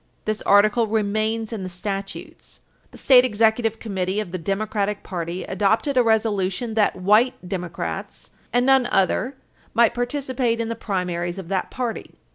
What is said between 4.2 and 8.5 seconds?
the Democratic party adopted a resolution that white Democrats